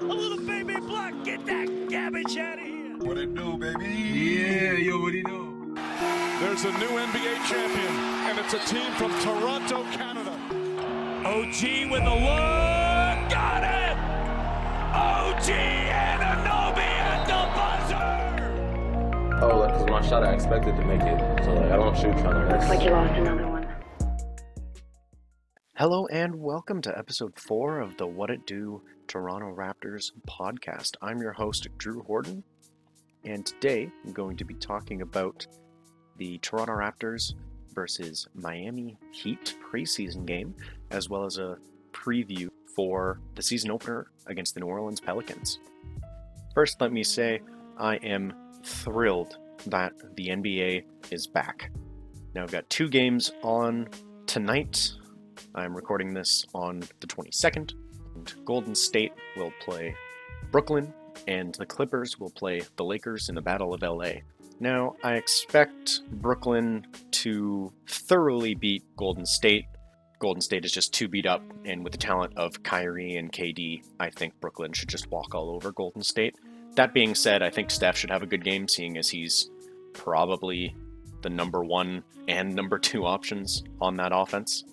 A 0.00 0.04
little 0.04 0.38
baby 0.46 0.76
black, 0.80 1.12
get 1.24 1.44
that 1.44 1.90
garbage 1.90 2.34
out 2.38 2.58
of 2.58 2.64
here. 2.64 2.96
What 3.00 3.18
it 3.18 3.34
do, 3.34 3.58
baby? 3.58 3.84
Yeah, 3.84 4.72
yo, 4.72 4.98
what 4.98 5.12
do 5.12 5.22
know? 5.22 5.74
There's 6.40 6.64
a 6.64 6.72
new 6.78 6.88
NBA 6.88 7.46
champion, 7.46 7.94
and 8.24 8.38
it's 8.38 8.54
a 8.54 8.58
team 8.60 8.90
from 8.92 9.10
Toronto, 9.20 9.84
Canada. 9.92 10.32
OG 11.26 11.90
with 11.90 12.02
a 12.02 12.14
look, 12.14 13.30
got 13.30 13.62
it. 13.62 13.98
OG 14.96 15.48
Anunoby 15.92 16.80
at 16.80 17.26
the 17.26 17.44
buzzer. 17.54 19.44
Oh, 19.44 19.58
like, 19.58 19.74
cause 19.74 19.84
when 19.84 19.92
I 19.92 20.00
shot, 20.08 20.24
I 20.24 20.32
expected 20.32 20.76
to 20.76 20.84
make 20.86 21.02
it. 21.02 21.44
So 21.44 21.52
like, 21.52 21.70
I 21.70 21.76
don't 21.76 21.94
shoot 21.94 22.16
trying 22.18 22.34
to 22.34 22.44
miss. 22.46 22.52
Looks 22.52 22.68
like 22.70 22.82
you 22.84 22.90
lost 22.90 23.12
another 23.18 23.42
one. 23.42 23.49
Hello 25.80 26.06
and 26.08 26.34
welcome 26.34 26.82
to 26.82 26.98
episode 26.98 27.38
four 27.38 27.80
of 27.80 27.96
the 27.96 28.06
What 28.06 28.28
It 28.28 28.46
Do 28.46 28.82
Toronto 29.06 29.46
Raptors 29.46 30.12
podcast. 30.28 30.94
I'm 31.00 31.22
your 31.22 31.32
host, 31.32 31.68
Drew 31.78 32.02
Horton, 32.02 32.44
and 33.24 33.46
today 33.46 33.90
I'm 34.04 34.12
going 34.12 34.36
to 34.36 34.44
be 34.44 34.52
talking 34.52 35.00
about 35.00 35.46
the 36.18 36.36
Toronto 36.42 36.74
Raptors 36.74 37.32
versus 37.72 38.28
Miami 38.34 38.98
Heat 39.10 39.56
preseason 39.72 40.26
game, 40.26 40.54
as 40.90 41.08
well 41.08 41.24
as 41.24 41.38
a 41.38 41.56
preview 41.92 42.50
for 42.76 43.18
the 43.34 43.42
season 43.42 43.70
opener 43.70 44.10
against 44.26 44.52
the 44.52 44.60
New 44.60 44.66
Orleans 44.66 45.00
Pelicans. 45.00 45.60
First, 46.54 46.78
let 46.82 46.92
me 46.92 47.02
say 47.02 47.40
I 47.78 47.96
am 47.96 48.34
thrilled 48.62 49.38
that 49.64 49.94
the 50.14 50.26
NBA 50.26 50.84
is 51.10 51.26
back. 51.26 51.70
Now, 52.34 52.42
I've 52.42 52.52
got 52.52 52.68
two 52.68 52.90
games 52.90 53.32
on 53.42 53.88
tonight 54.26 54.92
I'm 55.54 55.74
recording 55.74 56.14
this 56.14 56.46
on 56.54 56.80
the 57.00 57.06
22nd. 57.06 57.74
And 58.14 58.32
Golden 58.44 58.74
State 58.74 59.12
will 59.36 59.52
play 59.60 59.94
Brooklyn, 60.50 60.92
and 61.26 61.54
the 61.56 61.66
Clippers 61.66 62.18
will 62.18 62.30
play 62.30 62.62
the 62.76 62.84
Lakers 62.84 63.28
in 63.28 63.34
the 63.34 63.42
Battle 63.42 63.74
of 63.74 63.82
LA. 63.82 64.20
Now, 64.60 64.96
I 65.02 65.14
expect 65.14 66.02
Brooklyn 66.10 66.86
to 67.12 67.72
thoroughly 67.86 68.54
beat 68.54 68.84
Golden 68.96 69.26
State. 69.26 69.64
Golden 70.18 70.42
State 70.42 70.64
is 70.64 70.72
just 70.72 70.92
too 70.92 71.08
beat 71.08 71.26
up, 71.26 71.42
and 71.64 71.82
with 71.82 71.92
the 71.92 71.98
talent 71.98 72.34
of 72.36 72.62
Kyrie 72.62 73.16
and 73.16 73.32
KD, 73.32 73.82
I 73.98 74.10
think 74.10 74.38
Brooklyn 74.40 74.72
should 74.72 74.88
just 74.88 75.10
walk 75.10 75.34
all 75.34 75.50
over 75.50 75.72
Golden 75.72 76.02
State. 76.02 76.36
That 76.76 76.94
being 76.94 77.14
said, 77.14 77.42
I 77.42 77.50
think 77.50 77.70
Steph 77.70 77.96
should 77.96 78.10
have 78.10 78.22
a 78.22 78.26
good 78.26 78.44
game, 78.44 78.68
seeing 78.68 78.98
as 78.98 79.08
he's 79.08 79.50
probably 79.94 80.76
the 81.22 81.30
number 81.30 81.64
one 81.64 82.04
and 82.28 82.54
number 82.54 82.78
two 82.78 83.04
options 83.06 83.64
on 83.80 83.96
that 83.96 84.12
offense. 84.14 84.64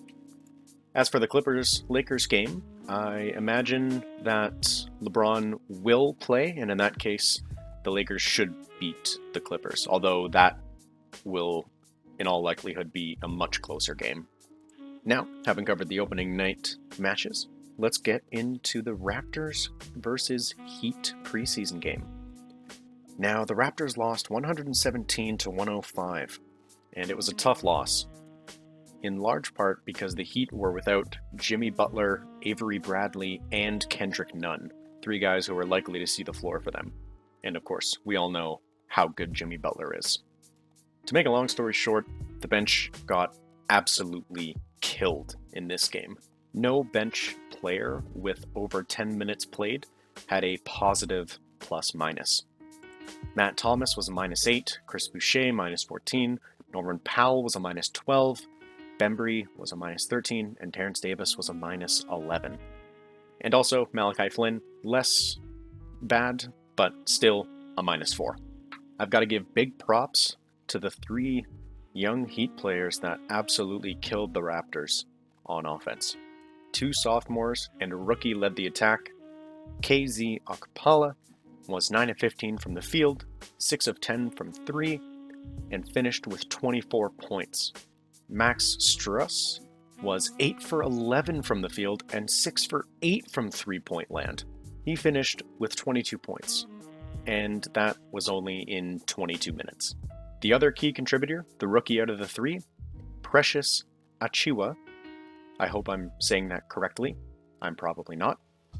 As 0.98 1.08
for 1.08 1.20
the 1.20 1.28
Clippers 1.28 1.84
Lakers 1.88 2.26
game, 2.26 2.60
I 2.88 3.32
imagine 3.36 4.02
that 4.24 4.62
LeBron 5.00 5.60
will 5.68 6.14
play, 6.14 6.56
and 6.58 6.72
in 6.72 6.78
that 6.78 6.98
case, 6.98 7.40
the 7.84 7.92
Lakers 7.92 8.20
should 8.20 8.52
beat 8.80 9.16
the 9.32 9.38
Clippers, 9.38 9.86
although 9.88 10.26
that 10.26 10.58
will, 11.24 11.70
in 12.18 12.26
all 12.26 12.42
likelihood, 12.42 12.92
be 12.92 13.16
a 13.22 13.28
much 13.28 13.62
closer 13.62 13.94
game. 13.94 14.26
Now, 15.04 15.28
having 15.46 15.64
covered 15.64 15.86
the 15.86 16.00
opening 16.00 16.36
night 16.36 16.74
matches, 16.98 17.46
let's 17.76 17.98
get 17.98 18.24
into 18.32 18.82
the 18.82 18.96
Raptors 18.96 19.68
versus 19.94 20.52
Heat 20.66 21.14
preseason 21.22 21.78
game. 21.78 22.04
Now, 23.16 23.44
the 23.44 23.54
Raptors 23.54 23.96
lost 23.96 24.30
117 24.30 25.38
to 25.38 25.50
105, 25.50 26.40
and 26.94 27.08
it 27.08 27.16
was 27.16 27.28
a 27.28 27.34
tough 27.34 27.62
loss 27.62 28.08
in 29.02 29.18
large 29.18 29.54
part 29.54 29.84
because 29.84 30.14
the 30.14 30.24
Heat 30.24 30.52
were 30.52 30.72
without 30.72 31.16
Jimmy 31.36 31.70
Butler, 31.70 32.26
Avery 32.42 32.78
Bradley, 32.78 33.40
and 33.52 33.88
Kendrick 33.88 34.34
Nunn, 34.34 34.72
three 35.02 35.18
guys 35.18 35.46
who 35.46 35.54
were 35.54 35.66
likely 35.66 35.98
to 35.98 36.06
see 36.06 36.22
the 36.22 36.32
floor 36.32 36.60
for 36.60 36.70
them. 36.70 36.92
And 37.44 37.56
of 37.56 37.64
course, 37.64 37.98
we 38.04 38.16
all 38.16 38.30
know 38.30 38.60
how 38.88 39.08
good 39.08 39.34
Jimmy 39.34 39.56
Butler 39.56 39.96
is. 39.96 40.20
To 41.06 41.14
make 41.14 41.26
a 41.26 41.30
long 41.30 41.48
story 41.48 41.72
short, 41.72 42.06
the 42.40 42.48
bench 42.48 42.90
got 43.06 43.34
absolutely 43.70 44.56
killed 44.80 45.36
in 45.52 45.68
this 45.68 45.88
game. 45.88 46.16
No 46.54 46.82
bench 46.82 47.36
player 47.50 48.02
with 48.14 48.46
over 48.54 48.82
10 48.82 49.16
minutes 49.16 49.44
played 49.44 49.86
had 50.26 50.44
a 50.44 50.58
positive 50.58 51.38
plus 51.60 51.94
minus. 51.94 52.44
Matt 53.34 53.56
Thomas 53.56 53.96
was 53.96 54.08
a 54.08 54.12
minus 54.12 54.46
8, 54.46 54.80
Chris 54.86 55.08
Boucher 55.08 55.52
minus 55.52 55.84
14, 55.84 56.38
Norman 56.72 56.98
Powell 56.98 57.42
was 57.42 57.56
a 57.56 57.60
minus 57.60 57.88
12, 57.88 58.40
Bembry 58.98 59.46
was 59.56 59.72
a 59.72 59.76
minus 59.76 60.06
13, 60.06 60.56
and 60.60 60.72
Terence 60.72 61.00
Davis 61.00 61.36
was 61.36 61.48
a 61.48 61.54
minus 61.54 62.04
11. 62.10 62.58
And 63.40 63.54
also, 63.54 63.88
Malachi 63.92 64.28
Flynn, 64.28 64.60
less 64.82 65.38
bad, 66.02 66.52
but 66.76 66.92
still 67.04 67.46
a 67.76 67.82
minus 67.82 68.12
4. 68.12 68.36
I've 68.98 69.10
got 69.10 69.20
to 69.20 69.26
give 69.26 69.54
big 69.54 69.78
props 69.78 70.36
to 70.68 70.78
the 70.78 70.90
three 70.90 71.46
young 71.92 72.26
Heat 72.26 72.56
players 72.56 72.98
that 73.00 73.20
absolutely 73.30 73.96
killed 74.00 74.34
the 74.34 74.40
Raptors 74.40 75.04
on 75.46 75.66
offense. 75.66 76.16
Two 76.72 76.92
sophomores 76.92 77.70
and 77.80 77.92
a 77.92 77.96
rookie 77.96 78.34
led 78.34 78.56
the 78.56 78.66
attack. 78.66 79.10
KZ 79.82 80.42
Okpala 80.42 81.14
was 81.68 81.90
9 81.90 82.10
of 82.10 82.18
15 82.18 82.58
from 82.58 82.74
the 82.74 82.82
field, 82.82 83.24
6 83.58 83.86
of 83.86 84.00
10 84.00 84.30
from 84.30 84.52
3, 84.52 85.00
and 85.70 85.90
finished 85.92 86.26
with 86.26 86.48
24 86.48 87.10
points. 87.10 87.72
Max 88.28 88.76
Strus 88.80 89.60
was 90.02 90.30
mm-hmm. 90.30 90.58
8 90.58 90.62
for 90.62 90.82
11 90.82 91.42
from 91.42 91.62
the 91.62 91.68
field 91.68 92.04
and 92.12 92.30
6 92.30 92.64
for 92.66 92.86
8 93.02 93.30
from 93.30 93.50
three 93.50 93.80
point 93.80 94.10
land. 94.10 94.44
He 94.84 94.96
finished 94.96 95.42
with 95.58 95.76
22 95.76 96.18
points, 96.18 96.66
and 97.26 97.66
that 97.74 97.96
was 98.12 98.28
only 98.28 98.60
in 98.60 99.00
22 99.00 99.52
minutes. 99.52 99.94
The 100.40 100.52
other 100.52 100.70
key 100.70 100.92
contributor, 100.92 101.44
the 101.58 101.68
rookie 101.68 102.00
out 102.00 102.10
of 102.10 102.18
the 102.18 102.28
three, 102.28 102.60
Precious 103.22 103.84
Achiuwa, 104.20 104.76
I 105.60 105.66
hope 105.66 105.88
I'm 105.88 106.12
saying 106.20 106.48
that 106.48 106.68
correctly. 106.68 107.16
I'm 107.60 107.74
probably 107.74 108.16
not. 108.16 108.38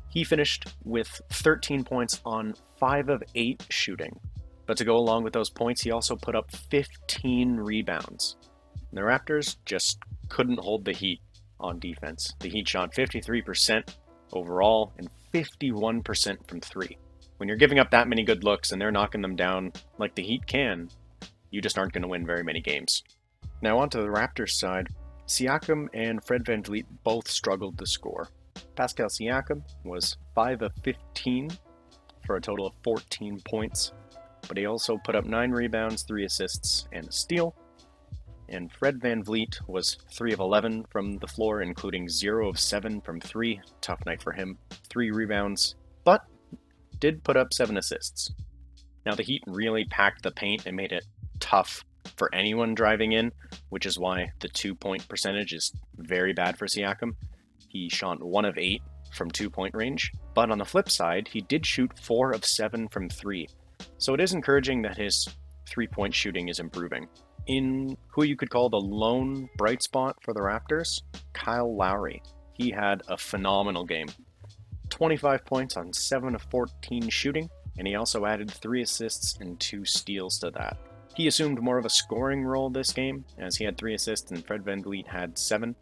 He 0.08 0.24
finished 0.24 0.72
with 0.84 1.20
13 1.30 1.84
points 1.84 2.20
on 2.24 2.54
5 2.78 3.08
of 3.08 3.22
8 3.34 3.66
shooting. 3.68 4.18
But 4.66 4.76
to 4.78 4.84
go 4.84 4.96
along 4.96 5.24
with 5.24 5.32
those 5.32 5.50
points, 5.50 5.82
he 5.82 5.90
also 5.90 6.14
put 6.14 6.36
up 6.36 6.50
15 6.50 7.56
rebounds. 7.56 8.36
The 8.92 9.00
Raptors 9.02 9.56
just 9.64 9.98
couldn't 10.28 10.60
hold 10.60 10.84
the 10.84 10.92
Heat 10.92 11.20
on 11.60 11.78
defense. 11.78 12.34
The 12.40 12.48
Heat 12.48 12.68
shot 12.68 12.94
53% 12.94 13.94
overall 14.32 14.92
and 14.98 15.08
51% 15.32 16.48
from 16.48 16.60
three. 16.60 16.96
When 17.36 17.48
you're 17.48 17.58
giving 17.58 17.78
up 17.78 17.90
that 17.90 18.08
many 18.08 18.24
good 18.24 18.44
looks 18.44 18.72
and 18.72 18.80
they're 18.80 18.90
knocking 18.90 19.22
them 19.22 19.36
down 19.36 19.72
like 19.98 20.14
the 20.14 20.22
Heat 20.22 20.46
can, 20.46 20.90
you 21.50 21.60
just 21.60 21.78
aren't 21.78 21.92
going 21.92 22.02
to 22.02 22.08
win 22.08 22.26
very 22.26 22.42
many 22.42 22.60
games. 22.60 23.02
Now, 23.60 23.78
onto 23.78 24.00
the 24.00 24.08
Raptors 24.08 24.50
side. 24.50 24.88
Siakam 25.26 25.88
and 25.92 26.24
Fred 26.24 26.46
Van 26.46 26.62
VanVleet 26.62 26.86
both 27.04 27.28
struggled 27.28 27.78
to 27.78 27.86
score. 27.86 28.28
Pascal 28.76 29.08
Siakam 29.08 29.62
was 29.84 30.16
5 30.34 30.62
of 30.62 30.72
15 30.82 31.50
for 32.24 32.36
a 32.36 32.40
total 32.40 32.66
of 32.66 32.72
14 32.82 33.40
points, 33.44 33.92
but 34.46 34.56
he 34.56 34.64
also 34.64 34.96
put 35.04 35.14
up 35.14 35.26
9 35.26 35.50
rebounds, 35.50 36.02
3 36.04 36.24
assists, 36.24 36.88
and 36.92 37.08
a 37.08 37.12
steal 37.12 37.54
and 38.48 38.72
Fred 38.72 39.00
Van 39.00 39.22
VanVleet 39.22 39.68
was 39.68 39.98
3 40.12 40.32
of 40.32 40.40
11 40.40 40.86
from 40.90 41.18
the 41.18 41.26
floor, 41.26 41.62
including 41.62 42.08
0 42.08 42.48
of 42.48 42.58
7 42.58 43.00
from 43.00 43.20
3. 43.20 43.60
Tough 43.80 44.00
night 44.06 44.22
for 44.22 44.32
him. 44.32 44.58
3 44.88 45.10
rebounds, 45.10 45.74
but 46.04 46.24
did 46.98 47.24
put 47.24 47.36
up 47.36 47.52
7 47.52 47.76
assists. 47.76 48.32
Now, 49.04 49.14
the 49.14 49.22
Heat 49.22 49.42
really 49.46 49.84
packed 49.84 50.22
the 50.22 50.30
paint 50.30 50.66
and 50.66 50.76
made 50.76 50.92
it 50.92 51.04
tough 51.40 51.84
for 52.16 52.34
anyone 52.34 52.74
driving 52.74 53.12
in, 53.12 53.32
which 53.68 53.86
is 53.86 53.98
why 53.98 54.32
the 54.40 54.48
two 54.48 54.74
point 54.74 55.06
percentage 55.08 55.52
is 55.52 55.72
very 55.96 56.32
bad 56.32 56.58
for 56.58 56.66
Siakam. 56.66 57.14
He 57.68 57.88
shot 57.88 58.22
1 58.22 58.44
of 58.44 58.58
8 58.58 58.82
from 59.12 59.30
two 59.30 59.50
point 59.50 59.74
range, 59.74 60.12
but 60.34 60.50
on 60.50 60.58
the 60.58 60.64
flip 60.64 60.90
side, 60.90 61.28
he 61.28 61.40
did 61.42 61.64
shoot 61.64 61.98
4 61.98 62.32
of 62.32 62.44
7 62.44 62.88
from 62.88 63.08
3. 63.08 63.48
So 63.98 64.14
it 64.14 64.20
is 64.20 64.32
encouraging 64.32 64.82
that 64.82 64.96
his 64.96 65.28
three 65.68 65.86
point 65.86 66.14
shooting 66.14 66.48
is 66.48 66.60
improving 66.60 67.08
in 67.48 67.96
who 68.08 68.22
you 68.22 68.36
could 68.36 68.50
call 68.50 68.68
the 68.68 68.80
lone 68.80 69.48
bright 69.56 69.82
spot 69.82 70.16
for 70.22 70.32
the 70.32 70.40
Raptors, 70.40 71.02
Kyle 71.32 71.74
Lowry. 71.74 72.22
He 72.52 72.70
had 72.70 73.02
a 73.08 73.16
phenomenal 73.16 73.84
game. 73.84 74.08
25 74.90 75.44
points 75.44 75.76
on 75.76 75.92
7 75.92 76.34
of 76.34 76.42
14 76.50 77.08
shooting, 77.08 77.50
and 77.76 77.86
he 77.86 77.94
also 77.94 78.26
added 78.26 78.50
3 78.50 78.82
assists 78.82 79.36
and 79.40 79.58
2 79.60 79.84
steals 79.84 80.38
to 80.38 80.50
that. 80.50 80.76
He 81.14 81.26
assumed 81.26 81.60
more 81.60 81.78
of 81.78 81.84
a 81.84 81.90
scoring 81.90 82.44
role 82.44 82.70
this 82.70 82.92
game, 82.92 83.24
as 83.38 83.56
he 83.56 83.64
had 83.64 83.76
3 83.76 83.94
assists 83.94 84.30
and 84.30 84.44
Fred 84.46 84.64
Van 84.64 84.82
VanVleet 84.82 85.06
had 85.06 85.38
7, 85.38 85.74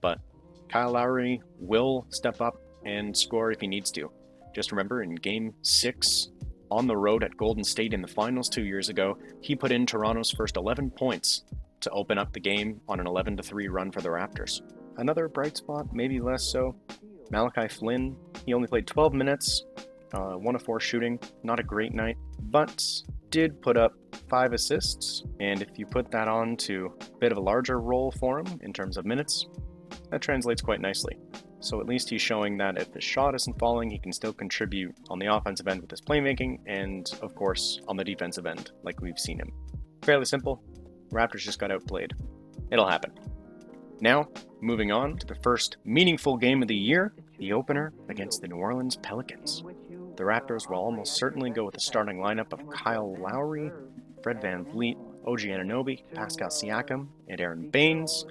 but 0.00 0.20
Kyle 0.68 0.92
Lowry 0.92 1.40
will 1.58 2.06
step 2.10 2.40
up 2.40 2.60
and 2.84 3.16
score 3.16 3.52
if 3.52 3.60
he 3.60 3.66
needs 3.66 3.90
to. 3.92 4.10
Just 4.54 4.72
remember, 4.72 5.02
in 5.02 5.14
Game 5.14 5.54
6 5.62 6.28
on 6.70 6.86
the 6.86 6.96
road 6.96 7.22
at 7.24 7.36
Golden 7.36 7.64
State 7.64 7.92
in 7.92 8.02
the 8.02 8.08
finals 8.08 8.48
two 8.48 8.64
years 8.64 8.88
ago, 8.88 9.16
he 9.40 9.54
put 9.54 9.72
in 9.72 9.86
Toronto's 9.86 10.30
first 10.30 10.56
11 10.56 10.90
points 10.90 11.44
to 11.80 11.90
open 11.90 12.18
up 12.18 12.32
the 12.32 12.40
game 12.40 12.80
on 12.88 13.00
an 13.00 13.06
11 13.06 13.36
3 13.38 13.68
run 13.68 13.92
for 13.92 14.00
the 14.00 14.08
Raptors. 14.08 14.62
Another 14.96 15.28
bright 15.28 15.56
spot, 15.56 15.86
maybe 15.92 16.20
less 16.20 16.44
so, 16.44 16.74
Malachi 17.30 17.68
Flynn. 17.68 18.16
He 18.44 18.54
only 18.54 18.68
played 18.68 18.86
12 18.86 19.12
minutes, 19.14 19.64
Uh, 20.12 20.34
one 20.34 20.54
of 20.54 20.62
four 20.62 20.78
shooting, 20.78 21.18
not 21.42 21.58
a 21.58 21.62
great 21.64 21.92
night, 21.92 22.16
but 22.42 22.82
did 23.30 23.60
put 23.60 23.76
up 23.76 23.92
five 24.28 24.52
assists. 24.52 25.24
And 25.40 25.60
if 25.60 25.78
you 25.78 25.84
put 25.84 26.10
that 26.12 26.28
on 26.28 26.56
to 26.58 26.94
a 27.00 27.18
bit 27.18 27.32
of 27.32 27.38
a 27.38 27.40
larger 27.40 27.80
role 27.80 28.12
for 28.12 28.38
him 28.38 28.46
in 28.62 28.72
terms 28.72 28.96
of 28.96 29.04
minutes, 29.04 29.48
that 30.10 30.22
translates 30.22 30.62
quite 30.62 30.80
nicely. 30.80 31.18
So 31.60 31.80
at 31.80 31.86
least 31.86 32.10
he's 32.10 32.22
showing 32.22 32.56
that 32.58 32.78
if 32.78 32.92
his 32.92 33.04
shot 33.04 33.34
isn't 33.34 33.58
falling, 33.58 33.90
he 33.90 33.98
can 33.98 34.12
still 34.12 34.32
contribute 34.32 34.94
on 35.08 35.18
the 35.18 35.34
offensive 35.34 35.68
end 35.68 35.80
with 35.80 35.90
his 35.90 36.00
playmaking, 36.00 36.60
and 36.66 37.10
of 37.22 37.34
course 37.34 37.80
on 37.88 37.96
the 37.96 38.04
defensive 38.04 38.46
end, 38.46 38.70
like 38.82 39.00
we've 39.00 39.18
seen 39.18 39.38
him. 39.38 39.52
Fairly 40.02 40.26
simple. 40.26 40.62
Raptors 41.10 41.40
just 41.40 41.58
got 41.58 41.70
outplayed. 41.70 42.12
It'll 42.70 42.86
happen. 42.86 43.12
Now, 44.00 44.28
moving 44.60 44.92
on 44.92 45.16
to 45.18 45.26
the 45.26 45.34
first 45.36 45.78
meaningful 45.84 46.36
game 46.36 46.60
of 46.60 46.68
the 46.68 46.76
year, 46.76 47.14
the 47.38 47.52
opener 47.52 47.92
against 48.08 48.42
the 48.42 48.48
New 48.48 48.56
Orleans 48.56 48.96
Pelicans. 48.96 49.62
The 50.16 50.24
Raptors 50.24 50.68
will 50.68 50.78
almost 50.78 51.16
certainly 51.16 51.50
go 51.50 51.64
with 51.64 51.76
a 51.76 51.80
starting 51.80 52.18
lineup 52.18 52.52
of 52.52 52.68
Kyle 52.70 53.16
Lowry, 53.16 53.70
Fred 54.22 54.40
VanVleet, 54.40 54.96
OG 55.26 55.40
Anunoby, 55.40 56.02
Pascal 56.14 56.48
Siakam, 56.48 57.08
and 57.28 57.40
Aron 57.40 57.70
Baynes, 57.70 58.26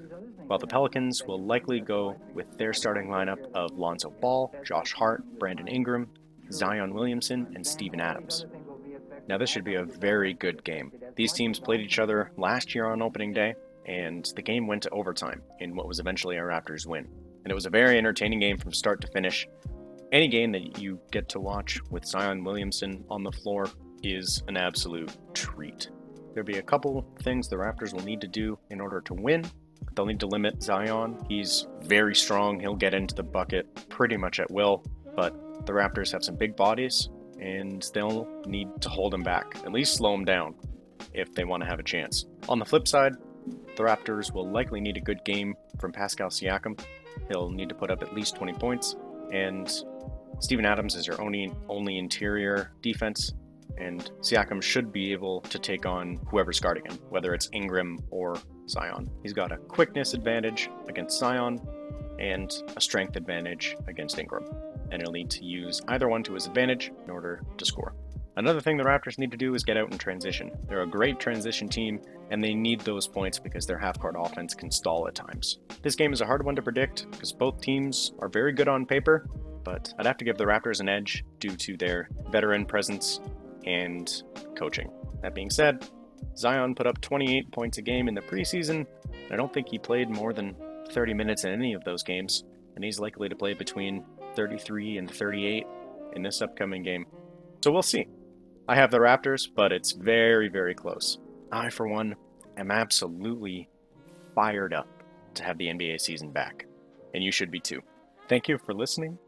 while 0.47 0.59
the 0.59 0.68
Pelicans 0.68 1.24
will 1.25 1.42
likely 1.42 1.80
go 1.80 2.15
with 2.33 2.57
their 2.57 2.74
starting 2.74 3.07
lineup 3.07 3.51
of 3.53 3.77
Lonzo 3.77 4.09
Ball, 4.09 4.53
Josh 4.63 4.94
Hart, 4.94 5.24
Brandon 5.39 5.68
Ingram, 5.68 6.07
Zion 6.51 6.94
Williamson, 6.94 7.51
and 7.56 7.65
Steven 7.65 8.00
Adams. 8.00 8.45
Now, 9.27 9.38
this 9.38 9.50
should 9.50 9.63
be 9.63 9.75
a 9.75 9.83
very 9.83 10.33
good 10.33 10.63
game. 10.63 10.92
These 11.15 11.33
teams 11.33 11.59
played 11.59 11.81
each 11.81 11.97
other 11.97 12.31
last 12.38 12.75
year 12.75 12.86
on 12.86 13.01
opening 13.01 13.33
day, 13.33 13.56
and 13.86 14.31
the 14.36 14.42
game 14.42 14.68
went 14.68 14.83
to 14.83 14.89
overtime 14.92 15.42
in 15.59 15.75
what 15.75 15.88
was 15.88 16.00
eventually 16.00 16.38
a 16.38 16.42
Raptors 16.42 16.86
win. 16.86 17.07
And 17.44 17.51
it 17.51 17.56
was 17.56 17.65
a 17.65 17.71
very 17.71 17.98
entertaining 17.98 18.39
game 18.39 18.57
from 18.57 18.74
start 18.74 19.01
to 19.01 19.07
finish. 19.07 19.48
Any 20.12 20.27
game 20.27 20.51
that 20.51 20.80
you 20.80 21.00
get 21.12 21.27
to 21.30 21.39
watch 21.39 21.80
with 21.89 22.06
Zion 22.06 22.44
Williamson 22.44 23.03
on 23.09 23.24
the 23.24 23.31
floor 23.31 23.69
is 24.03 24.44
an 24.48 24.57
absolute 24.57 25.15
treat. 25.33 25.89
There'll 26.33 26.45
be 26.45 26.57
a 26.57 26.63
couple 26.63 27.07
things 27.24 27.48
the 27.48 27.56
Raptors 27.56 27.94
will 27.94 28.03
need 28.03 28.21
to 28.21 28.27
do 28.27 28.59
in 28.69 28.80
order 28.80 29.01
to 29.01 29.13
win. 29.13 29.45
They'll 29.95 30.06
need 30.06 30.19
to 30.19 30.27
limit 30.27 30.62
Zion. 30.62 31.18
He's 31.30 31.68
very 31.81 32.15
strong. 32.15 32.59
He'll 32.59 32.75
get 32.75 32.94
into 32.94 33.15
the 33.15 33.24
bucket 33.24 33.89
pretty 33.89 34.18
much 34.18 34.39
at 34.39 34.51
will, 34.51 34.83
but 35.15 35.65
the 35.65 35.74
Raptors 35.74 36.12
have 36.12 36.24
some 36.24 36.36
big 36.36 36.56
bodies 36.56 37.09
and 37.39 37.89
they'll 37.94 38.27
need 38.45 38.69
to 38.81 38.89
hold 38.89 39.13
him 39.13 39.24
back, 39.24 39.56
at 39.63 39.71
least 39.71 39.95
slow 39.95 40.13
him 40.13 40.25
down 40.25 40.56
if 41.13 41.33
they 41.33 41.44
want 41.44 41.63
to 41.63 41.69
have 41.69 41.80
a 41.80 41.83
chance. 41.83 42.25
On 42.50 42.59
the 42.59 42.65
flip 42.65 42.88
side, 42.88 43.13
the 43.75 43.83
Raptors 43.83 44.33
will 44.33 44.50
likely 44.50 44.81
need 44.81 44.97
a 44.97 45.01
good 45.01 45.24
game 45.25 45.56
from 45.80 45.92
Pascal 45.92 46.30
Siakam. 46.30 46.80
He'll 47.30 47.50
need 47.50 47.69
to 47.69 47.75
put 47.75 47.91
up 47.91 48.01
at 48.01 48.13
least 48.13 48.36
20 48.36 48.53
points, 48.53 48.95
and 49.31 49.71
Steven 50.39 50.65
Adams 50.65 50.95
is 50.95 51.07
your 51.07 51.21
only 51.21 51.51
only 51.69 51.98
interior 51.98 52.71
defense, 52.81 53.33
and 53.77 54.12
Siakam 54.21 54.62
should 54.62 54.91
be 54.91 55.12
able 55.12 55.41
to 55.41 55.59
take 55.59 55.86
on 55.86 56.19
whoever's 56.27 56.59
guarding 56.59 56.86
him, 56.86 56.98
whether 57.09 57.33
it's 57.33 57.50
Ingram 57.53 58.00
or 58.09 58.38
Zion. 58.67 59.09
He's 59.23 59.33
got 59.33 59.51
a 59.51 59.57
quickness 59.57 60.13
advantage 60.13 60.69
against 60.88 61.17
Zion 61.17 61.59
and 62.19 62.51
a 62.75 62.81
strength 62.81 63.15
advantage 63.15 63.75
against 63.88 64.17
Ingram, 64.17 64.45
and 64.91 65.01
he'll 65.01 65.12
need 65.12 65.29
to 65.31 65.44
use 65.44 65.81
either 65.88 66.07
one 66.07 66.23
to 66.23 66.33
his 66.33 66.45
advantage 66.45 66.91
in 67.03 67.09
order 67.09 67.41
to 67.57 67.65
score. 67.65 67.94
Another 68.38 68.59
thing 68.59 68.75
the 68.75 68.83
Raptors 68.83 69.17
need 69.17 69.31
to 69.31 69.38
do 69.38 69.56
is 69.56 69.63
get 69.63 69.77
out 69.77 69.91
in 69.91 69.97
transition. 69.97 70.51
They're 70.67 70.81
a 70.81 70.88
great 70.88 71.19
transition 71.19 71.69
team, 71.69 72.01
and 72.31 72.44
they 72.44 72.53
need 72.53 72.81
those 72.81 73.07
points 73.07 73.39
because 73.39 73.65
their 73.65 73.77
half 73.77 73.97
court 73.97 74.15
offense 74.17 74.53
can 74.53 74.69
stall 74.71 75.07
at 75.07 75.15
times. 75.15 75.59
This 75.81 75.95
game 75.95 76.12
is 76.12 76.19
a 76.19 76.25
hard 76.25 76.44
one 76.44 76.56
to 76.56 76.62
predict 76.62 77.09
because 77.12 77.31
both 77.31 77.62
teams 77.62 78.12
are 78.19 78.27
very 78.27 78.51
good 78.51 78.67
on 78.67 78.85
paper, 78.85 79.29
but 79.63 79.94
I'd 79.97 80.06
have 80.06 80.17
to 80.17 80.25
give 80.25 80.38
the 80.38 80.44
Raptors 80.44 80.81
an 80.81 80.89
edge 80.89 81.23
due 81.39 81.56
to 81.56 81.77
their 81.77 82.09
veteran 82.29 82.65
presence 82.65 83.21
and 83.65 84.23
coaching. 84.57 84.91
That 85.21 85.33
being 85.33 85.50
said, 85.50 85.89
Zion 86.38 86.75
put 86.75 86.88
up 86.88 87.00
28 87.01 87.51
points 87.51 87.77
a 87.77 87.81
game 87.81 88.07
in 88.07 88.15
the 88.15 88.21
preseason. 88.21 88.85
I 89.31 89.35
don't 89.35 89.53
think 89.53 89.69
he 89.69 89.79
played 89.79 90.09
more 90.09 90.33
than 90.33 90.56
30 90.89 91.13
minutes 91.13 91.44
in 91.44 91.51
any 91.51 91.73
of 91.73 91.83
those 91.83 92.03
games, 92.03 92.44
and 92.75 92.83
he's 92.83 93.00
likely 93.00 93.29
to 93.29 93.35
play 93.35 93.53
between 93.53 94.03
33 94.35 94.97
and 94.97 95.09
38 95.09 95.65
in 96.13 96.21
this 96.21 96.41
upcoming 96.41 96.83
game. 96.83 97.06
So 97.63 97.71
we'll 97.71 97.81
see. 97.81 98.07
I 98.67 98.75
have 98.75 98.91
the 98.91 98.97
Raptors, 98.97 99.47
but 99.53 99.71
it's 99.71 99.91
very, 99.91 100.50
very 100.50 100.75
close. 100.75 101.19
I, 101.51 101.69
for 101.69 101.88
one, 101.88 102.15
am 102.57 102.71
absolutely 102.71 103.69
fired 104.33 104.73
up 104.73 104.88
to 105.35 105.44
have 105.44 105.57
the 105.57 105.67
NBA 105.67 106.01
season 106.01 106.31
back, 106.31 106.65
and 107.13 107.23
you 107.23 107.31
should 107.31 107.51
be 107.51 107.59
too. 107.59 107.81
Thank 108.27 108.47
you 108.47 108.57
for 108.57 108.73
listening 108.73 109.19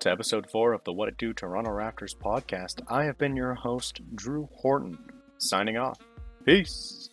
to 0.00 0.10
episode 0.10 0.50
4 0.50 0.72
of 0.72 0.84
the 0.84 0.92
What 0.92 1.08
It 1.08 1.16
Do 1.16 1.32
Toronto 1.32 1.70
Raptors 1.70 2.16
podcast. 2.16 2.82
I 2.88 3.04
have 3.04 3.18
been 3.18 3.36
your 3.36 3.54
host, 3.54 4.00
Drew 4.16 4.48
Horton, 4.52 4.98
signing 5.38 5.76
off. 5.76 5.98
Peace. 6.44 7.08